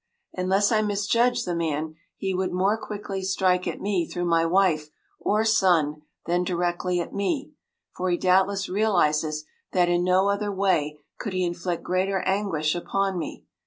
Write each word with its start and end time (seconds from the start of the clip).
Unless 0.33 0.71
I 0.71 0.81
misjudge 0.81 1.43
the 1.45 1.53
man, 1.53 1.93
he 2.17 2.33
would 2.33 2.51
more 2.51 2.75
quickly 2.75 3.21
strike 3.21 3.67
at 3.67 3.79
me 3.79 4.07
through 4.07 4.25
my 4.25 4.45
wife 4.47 4.89
or 5.19 5.45
son 5.45 6.01
than 6.25 6.43
directly 6.43 6.99
at 6.99 7.13
me, 7.13 7.51
for 7.95 8.09
he 8.09 8.17
doubtless 8.17 8.67
realizes 8.67 9.45
that 9.73 9.89
in 9.89 10.03
no 10.03 10.29
other 10.29 10.51
way 10.51 10.97
could 11.19 11.33
he 11.33 11.45
inflict 11.45 11.83
greater 11.83 12.21
anguish 12.23 12.73
upon 12.73 13.19
me. 13.19 13.45